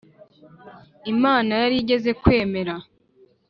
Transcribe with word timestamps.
Imana 1.13 1.51
yarigeze 1.63 2.09
kwemera 2.21 2.73